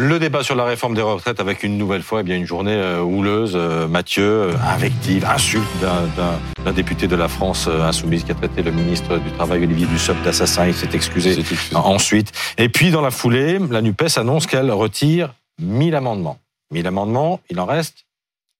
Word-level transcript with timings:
Le 0.00 0.20
débat 0.20 0.44
sur 0.44 0.54
la 0.54 0.64
réforme 0.64 0.94
des 0.94 1.02
retraites 1.02 1.40
avec 1.40 1.64
une 1.64 1.76
nouvelle 1.76 2.04
fois 2.04 2.20
eh 2.20 2.22
bien 2.22 2.36
une 2.36 2.46
journée 2.46 2.70
euh, 2.70 3.00
houleuse. 3.00 3.54
Euh, 3.56 3.88
Mathieu, 3.88 4.22
euh, 4.22 4.52
invective, 4.72 5.24
insulte 5.24 5.66
d'un 5.80 6.72
député 6.72 7.08
de 7.08 7.16
la 7.16 7.26
France 7.26 7.66
insoumise 7.66 8.22
qui 8.22 8.30
a 8.30 8.36
traité 8.36 8.62
le 8.62 8.70
ministre 8.70 9.18
du 9.18 9.32
Travail 9.32 9.64
Olivier 9.64 9.86
Dussopt 9.86 10.22
d'assassin. 10.22 10.68
Il 10.68 10.74
s'est 10.74 10.90
excusé, 10.92 11.42
ensuite. 11.74 12.30
Et 12.58 12.68
puis 12.68 12.92
dans 12.92 13.00
la 13.00 13.10
foulée, 13.10 13.58
la 13.58 13.82
NUPES 13.82 14.18
annonce 14.18 14.46
qu'elle 14.46 14.70
retire 14.70 15.34
1000 15.60 15.96
amendements. 15.96 16.38
1000 16.70 16.86
amendements, 16.86 17.40
il 17.50 17.58
en 17.58 17.66
reste 17.66 18.04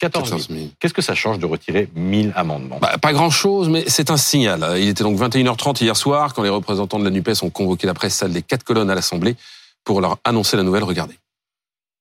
14 0.01 0.49
000. 0.49 0.61
Qu'est-ce 0.81 0.95
que 0.95 1.03
ça 1.03 1.15
change 1.15 1.39
de 1.39 1.47
retirer 1.47 1.89
1000 1.95 2.33
amendements? 2.35 2.79
Bah, 2.83 2.97
Pas 3.01 3.13
grand-chose, 3.13 3.69
mais 3.69 3.85
c'est 3.87 4.11
un 4.11 4.17
signal. 4.17 4.77
Il 4.77 4.89
était 4.89 5.05
donc 5.05 5.17
21h30 5.17 5.85
hier 5.85 5.97
soir 5.97 6.35
quand 6.35 6.43
les 6.43 6.49
représentants 6.49 6.99
de 6.99 7.05
la 7.05 7.11
NUPES 7.11 7.45
ont 7.45 7.51
convoqué 7.51 7.87
la 7.87 7.95
presse 7.95 8.17
salle 8.17 8.33
des 8.33 8.43
quatre 8.43 8.65
colonnes 8.65 8.91
à 8.91 8.97
l'Assemblée 8.97 9.37
pour 9.85 10.01
leur 10.01 10.19
annoncer 10.25 10.57
la 10.57 10.65
nouvelle. 10.65 10.83
Regardez. 10.83 11.15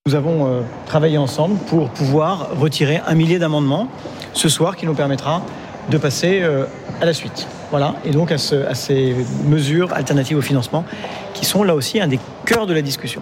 Nous 0.07 0.15
avons 0.15 0.47
euh, 0.47 0.61
travaillé 0.85 1.17
ensemble 1.17 1.57
pour 1.67 1.89
pouvoir 1.89 2.57
retirer 2.57 3.01
un 3.05 3.13
millier 3.13 3.39
d'amendements 3.39 3.89
ce 4.31 4.47
soir 4.47 4.77
qui 4.77 4.85
nous 4.85 4.93
permettra 4.93 5.41
de 5.89 5.97
passer 5.97 6.39
euh, 6.43 6.63
à 7.01 7.05
la 7.05 7.11
suite. 7.11 7.45
Voilà, 7.71 7.93
et 8.05 8.11
donc 8.11 8.31
à, 8.31 8.35
à 8.35 8.73
ces 8.73 9.13
mesures 9.45 9.91
alternatives 9.91 10.37
au 10.37 10.41
financement 10.41 10.85
qui 11.33 11.43
sont 11.43 11.61
là 11.61 11.75
aussi 11.75 11.99
un 11.99 12.07
des 12.07 12.21
cœurs 12.45 12.67
de 12.67 12.73
la 12.73 12.81
discussion. 12.81 13.21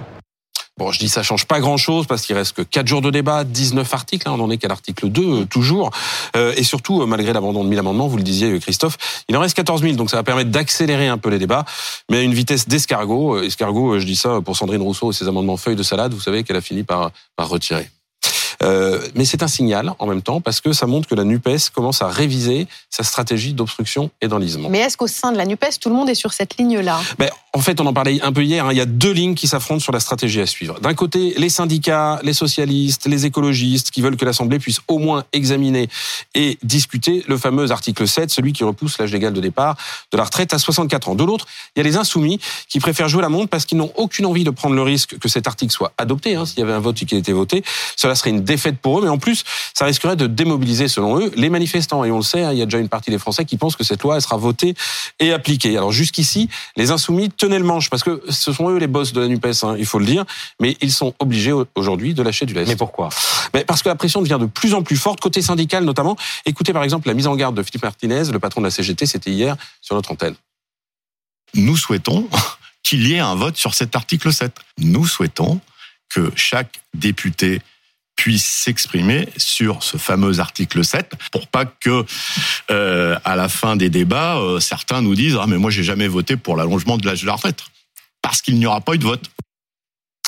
Bon, 0.77 0.91
je 0.91 0.99
dis 0.99 1.07
ça 1.07 1.23
change 1.23 1.45
pas 1.45 1.61
grand-chose 1.61 2.05
parce 2.05 2.25
qu'il 2.25 2.35
reste 2.35 2.57
que 2.57 2.61
4 2.61 2.85
jours 2.85 3.01
de 3.01 3.09
débat, 3.09 3.45
19 3.45 3.93
articles, 3.93 4.27
hein, 4.27 4.35
on 4.37 4.43
en 4.43 4.51
est 4.51 4.57
qu'à 4.57 4.67
l'article 4.67 5.07
2 5.07 5.21
euh, 5.21 5.45
toujours. 5.45 5.89
Euh, 6.35 6.53
et 6.57 6.63
surtout, 6.63 7.01
euh, 7.01 7.05
malgré 7.05 7.31
l'abandon 7.31 7.63
de 7.63 7.69
1000 7.69 7.79
amendements, 7.79 8.07
vous 8.09 8.17
le 8.17 8.23
disiez 8.23 8.59
Christophe, 8.59 8.97
il 9.29 9.37
en 9.37 9.39
reste 9.39 9.55
14 9.55 9.81
000, 9.81 9.93
donc 9.93 10.09
ça 10.09 10.17
va 10.17 10.23
permettre 10.23 10.51
d'accélérer 10.51 11.07
un 11.07 11.17
peu 11.17 11.29
les 11.29 11.39
débats, 11.39 11.63
mais 12.11 12.17
à 12.17 12.21
une 12.23 12.33
vitesse 12.33 12.67
d'escargot. 12.67 13.41
Escargot, 13.41 13.99
je 13.99 14.05
dis 14.05 14.17
ça 14.17 14.41
pour 14.43 14.57
Sandrine 14.57 14.81
Rousseau 14.81 15.11
et 15.11 15.13
ses 15.13 15.29
amendements 15.29 15.55
feuilles 15.55 15.77
de 15.77 15.83
salade, 15.83 16.13
vous 16.13 16.19
savez 16.19 16.43
qu'elle 16.43 16.57
a 16.57 16.61
fini 16.61 16.83
par, 16.83 17.11
par 17.37 17.47
retirer. 17.47 17.89
Euh, 18.63 18.99
mais 19.15 19.25
c'est 19.25 19.43
un 19.43 19.47
signal 19.47 19.93
en 19.99 20.07
même 20.07 20.21
temps 20.21 20.41
parce 20.41 20.61
que 20.61 20.73
ça 20.73 20.85
montre 20.87 21.07
que 21.07 21.15
la 21.15 21.23
NUPES 21.23 21.69
commence 21.73 22.01
à 22.01 22.07
réviser 22.07 22.67
sa 22.89 23.03
stratégie 23.03 23.53
d'obstruction 23.53 24.09
et 24.21 24.27
d'enlisement. 24.27 24.69
Mais 24.69 24.79
est-ce 24.79 24.97
qu'au 24.97 25.07
sein 25.07 25.31
de 25.31 25.37
la 25.37 25.45
NUPES, 25.45 25.79
tout 25.79 25.89
le 25.89 25.95
monde 25.95 26.09
est 26.09 26.15
sur 26.15 26.33
cette 26.33 26.57
ligne-là? 26.57 26.99
Ben, 27.17 27.29
En 27.55 27.61
fait, 27.61 27.79
on 27.79 27.85
en 27.85 27.93
parlait 27.93 28.19
un 28.21 28.33
peu 28.33 28.43
hier, 28.43 28.65
hein, 28.65 28.73
il 28.73 28.77
y 28.77 28.81
a 28.81 28.85
deux 28.85 29.13
lignes 29.13 29.33
qui 29.33 29.47
s'affrontent 29.47 29.79
sur 29.79 29.93
la 29.93 30.01
stratégie 30.01 30.41
à 30.41 30.45
suivre. 30.45 30.77
D'un 30.81 30.93
côté, 30.93 31.33
les 31.37 31.47
syndicats, 31.47 32.19
les 32.21 32.33
socialistes, 32.33 33.07
les 33.07 33.25
écologistes 33.25 33.91
qui 33.91 34.01
veulent 34.01 34.17
que 34.17 34.25
l'Assemblée 34.25 34.59
puisse 34.59 34.81
au 34.89 34.99
moins 34.99 35.23
examiner 35.31 35.87
et 36.33 36.57
discuter 36.63 37.23
le 37.29 37.37
fameux 37.37 37.71
article 37.71 38.09
7, 38.09 38.29
celui 38.29 38.51
qui 38.51 38.65
repousse 38.65 38.97
l'âge 38.97 39.13
légal 39.13 39.31
de 39.31 39.39
départ 39.39 39.77
de 40.11 40.17
la 40.17 40.25
retraite 40.25 40.53
à 40.53 40.59
64 40.59 41.07
ans. 41.07 41.15
De 41.15 41.23
l'autre, 41.23 41.45
il 41.73 41.79
y 41.79 41.81
a 41.81 41.83
les 41.83 41.95
insoumis 41.95 42.41
qui 42.67 42.81
préfèrent 42.81 43.07
jouer 43.07 43.21
la 43.21 43.29
montre 43.29 43.47
parce 43.47 43.65
qu'ils 43.65 43.77
n'ont 43.77 43.93
aucune 43.95 44.25
envie 44.25 44.43
de 44.43 44.49
prendre 44.49 44.75
le 44.75 44.81
risque 44.81 45.17
que 45.17 45.29
cet 45.29 45.47
article 45.47 45.71
soit 45.71 45.93
adopté. 45.97 46.35
Hein, 46.35 46.45
S'il 46.45 46.59
y 46.59 46.61
avait 46.61 46.73
un 46.73 46.81
vote 46.81 46.97
qui 46.97 47.15
était 47.15 47.31
voté, 47.31 47.63
cela 47.95 48.15
serait 48.15 48.31
une 48.31 48.43
défaite 48.43 48.79
pour 48.79 48.99
eux, 48.99 49.01
mais 49.01 49.07
en 49.07 49.17
plus, 49.17 49.45
ça 49.73 49.85
risquerait 49.85 50.17
de 50.17 50.27
démobiliser, 50.27 50.89
selon 50.89 51.21
eux, 51.21 51.31
les 51.37 51.49
manifestants. 51.49 52.03
Et 52.03 52.11
on 52.11 52.17
le 52.17 52.23
sait, 52.23 52.43
hein, 52.43 52.51
il 52.51 52.59
y 52.59 52.61
a 52.61 52.65
déjà 52.65 52.79
une 52.79 52.89
partie 52.89 53.11
des 53.11 53.17
Français 53.17 53.45
qui 53.45 53.55
pensent 53.55 53.77
que 53.77 53.85
cette 53.85 54.03
loi 54.03 54.17
elle 54.17 54.21
sera 54.21 54.35
votée 54.35 54.73
et 55.21 55.31
appliquée. 55.31 55.77
Alors 55.77 55.93
jusqu'ici, 55.93 56.49
les 56.75 56.91
insoumis 56.91 57.29
tenaient 57.45 57.59
le 57.59 57.65
manche, 57.65 57.89
parce 57.89 58.03
que 58.03 58.23
ce 58.29 58.51
sont 58.51 58.69
eux 58.69 58.77
les 58.77 58.87
boss 58.87 59.13
de 59.13 59.21
la 59.21 59.27
NUPES, 59.27 59.63
hein, 59.63 59.75
il 59.77 59.85
faut 59.85 59.99
le 59.99 60.05
dire, 60.05 60.25
mais 60.59 60.75
ils 60.81 60.91
sont 60.91 61.13
obligés 61.19 61.53
aujourd'hui 61.75 62.13
de 62.13 62.23
lâcher 62.23 62.45
du 62.45 62.53
lest. 62.53 62.67
Mais 62.67 62.75
pourquoi? 62.75 63.09
Mais 63.53 63.63
Parce 63.63 63.83
que 63.83 63.89
la 63.89 63.95
pression 63.95 64.21
devient 64.21 64.37
de 64.39 64.47
plus 64.47 64.73
en 64.73 64.81
plus 64.81 64.97
forte, 64.97 65.19
côté 65.19 65.41
syndical 65.41 65.83
notamment. 65.83 66.17
Écoutez 66.45 66.73
par 66.73 66.83
exemple 66.83 67.07
la 67.07 67.13
mise 67.13 67.27
en 67.27 67.35
garde 67.35 67.55
de 67.55 67.61
Philippe 67.61 67.83
Martinez, 67.83 68.23
le 68.31 68.39
patron 68.39 68.61
de 68.61 68.65
la 68.65 68.71
CGT, 68.71 69.05
c'était 69.05 69.31
hier 69.31 69.55
sur 69.81 69.95
notre 69.95 70.11
antenne. 70.11 70.35
Nous 71.53 71.77
souhaitons 71.77 72.27
qu'il 72.83 73.07
y 73.07 73.13
ait 73.13 73.19
un 73.19 73.35
vote 73.35 73.57
sur 73.57 73.73
cet 73.75 73.95
article 73.95 74.33
7. 74.33 74.51
Nous 74.79 75.05
souhaitons 75.05 75.59
que 76.09 76.31
chaque 76.35 76.81
député 76.93 77.61
puisse 78.15 78.45
s'exprimer 78.45 79.29
sur 79.37 79.83
ce 79.83 79.97
fameux 79.97 80.39
article 80.39 80.83
7 80.83 81.13
pour 81.31 81.47
pas 81.47 81.65
que 81.65 82.05
euh, 82.71 83.17
à 83.23 83.35
la 83.35 83.49
fin 83.49 83.75
des 83.75 83.89
débats 83.89 84.37
euh, 84.37 84.59
certains 84.59 85.01
nous 85.01 85.15
disent 85.15 85.37
ah 85.39 85.45
mais 85.47 85.57
moi 85.57 85.69
j'ai 85.69 85.83
jamais 85.83 86.07
voté 86.07 86.37
pour 86.37 86.55
l'allongement 86.55 86.97
de 86.97 87.05
l'âge 87.05 87.21
de 87.21 87.27
la 87.27 87.33
retraite 87.33 87.63
parce 88.21 88.41
qu'il 88.41 88.57
n'y 88.57 88.65
aura 88.65 88.81
pas 88.81 88.95
eu 88.95 88.97
de 88.97 89.03
vote. 89.03 89.29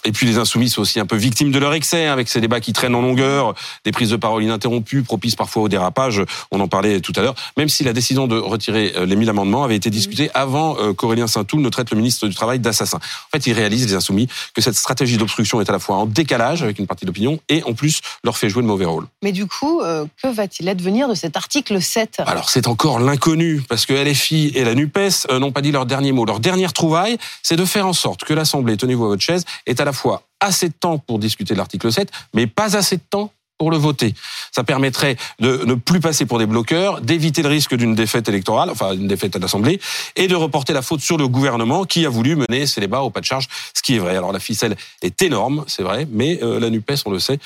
Et 0.08 0.14
puis 0.14 0.26
les 0.26 0.38
insoumis 0.38 0.70
sont 0.70 0.82
aussi 0.82 1.02
un 1.02 1.06
peu 1.06 1.18
victimes 1.18 1.52
de 1.52 1.60
leur 1.60 1.74
excès, 1.74 2.06
hein, 2.08 2.14
avec 2.14 2.30
ces 2.30 2.40
débats 2.40 2.62
qui 2.62 2.72
traînent 2.72 2.96
en 2.96 3.02
longueur, 3.02 3.54
des 3.84 3.92
prises 3.92 4.12
de 4.12 4.16
parole 4.16 4.42
ininterrompues, 4.42 5.04
propices 5.04 5.36
parfois 5.36 5.64
au 5.64 5.68
dérapage. 5.68 6.22
On 6.50 6.62
en 6.62 6.70
parlait 6.70 7.02
tout 7.02 7.12
à 7.18 7.22
l'heure. 7.22 7.36
Même 7.58 7.68
si 7.68 7.84
la 7.84 7.92
décision 7.92 8.26
de 8.26 8.38
retirer 8.38 8.94
euh, 8.96 9.06
les 9.06 9.18
1000 9.18 9.30
amendements 9.30 9.66
avait 9.66 9.76
été 9.76 9.90
discutée 9.90 10.32
avant 10.34 10.78
euh, 10.80 10.94
qu'Aurélien 10.94 11.28
Saint-Toul 11.28 11.60
ne 11.60 11.68
traite 11.68 11.92
le 11.92 11.98
ministre 11.98 12.26
du 12.26 12.34
Travail 12.34 12.60
d'assassin. 12.60 13.00
En 13.00 13.30
fait, 13.34 13.48
ils 13.48 13.54
réalisent, 13.54 13.86
les 13.86 13.96
insoumis, 13.96 14.30
que 14.54 14.62
cette 14.62 14.76
stratégie 14.76 15.18
d'obstruction 15.18 15.60
est 15.60 15.70
à 15.70 15.74
la 15.74 15.80
fois 15.80 15.98
en 15.98 16.06
décalage 16.06 16.64
avec 16.64 16.80
une 16.80 16.88
partie 16.88 17.04
de 17.04 17.10
l'opinion 17.10 17.42
et 17.50 17.62
en 17.64 17.74
plus 17.74 18.00
leur 18.24 18.38
fait 18.38 18.48
jouer 18.48 18.62
le 18.62 18.70
mauvais 18.70 18.86
rôle. 18.86 19.08
Mais 19.22 19.34
du 19.34 19.46
coup, 19.46 19.82
euh, 19.82 20.06
que 20.24 20.30
va-t-il 20.30 20.70
advenir 20.70 21.10
de 21.10 21.16
cet 21.16 21.36
article 21.36 21.82
7 21.82 22.22
Alors 22.28 22.50
c'est 22.50 22.68
encore 22.68 23.00
l'inconnu, 23.00 23.62
parce 23.68 23.86
que 23.86 23.92
LFI 23.92 24.54
et 24.56 24.64
la 24.64 24.74
NUPES 24.74 25.28
n'ont 25.38 25.52
pas 25.52 25.62
dit 25.62 25.74
leur 25.74 25.86
dernier 25.86 26.14
mot. 26.14 26.24
Leur 26.24 26.40
dernière 26.40 26.72
trouvaille, 26.72 27.18
c'est 27.44 27.58
de 27.58 27.66
faire 27.66 27.86
en 27.86 27.94
sorte 27.94 28.24
que 28.24 28.34
l'Assemblée, 28.34 28.78
tenez-vous 28.78 29.04
à 29.04 29.10
votre 29.10 29.22
chaise, 29.22 29.44
est 29.66 29.82
à 29.82 29.86
la 29.86 29.92
fois 29.92 29.97
assez 30.40 30.70
de 30.70 30.74
temps 30.74 30.98
pour 30.98 31.20
discuter 31.20 31.54
de 31.54 31.58
l'article 31.58 31.92
7, 31.92 32.12
mais 32.34 32.48
pas 32.48 32.76
assez 32.76 32.98
de 32.98 33.02
temps 33.10 33.32
pour 33.58 33.72
le 33.72 33.78
voter. 33.78 34.14
Ça 34.52 34.64
permettrait 34.64 35.18
de 35.40 35.64
ne 35.66 35.74
plus 35.74 36.00
passer 36.00 36.26
pour 36.26 36.38
des 36.38 36.46
bloqueurs, 36.46 37.02
d'éviter 37.02 37.42
le 37.42 37.50
risque 37.50 37.76
d'une 37.76 37.96
défaite 37.96 38.30
électorale, 38.30 38.70
enfin 38.70 38.94
une 38.94 39.08
défaite 39.08 39.36
à 39.36 39.40
l'Assemblée, 39.40 39.80
et 40.16 40.28
de 40.28 40.36
reporter 40.36 40.74
la 40.74 40.82
faute 40.82 41.02
sur 41.02 41.18
le 41.18 41.28
gouvernement 41.28 41.86
qui 41.86 42.06
a 42.06 42.10
voulu 42.10 42.36
mener 42.36 42.68
ces 42.68 42.82
débats 42.82 43.02
au 43.02 43.10
pas 43.10 43.20
de 43.20 43.26
charge, 43.26 43.48
ce 43.74 43.82
qui 43.82 43.96
est 43.96 44.00
vrai. 44.00 44.16
Alors 44.16 44.32
la 44.32 44.40
ficelle 44.40 44.76
est 45.02 45.22
énorme, 45.22 45.64
c'est 45.68 45.84
vrai, 45.84 46.08
mais 46.12 46.40
euh, 46.44 46.60
la 46.60 46.70
NUPES, 46.70 47.04
on 47.06 47.12
le 47.12 47.20
sait, 47.20 47.40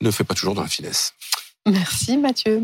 ne 0.00 0.10
fait 0.10 0.24
pas 0.24 0.34
toujours 0.34 0.54
dans 0.54 0.62
la 0.62 0.68
finesse. 0.68 1.14
Merci 1.66 2.18
Mathieu. 2.18 2.62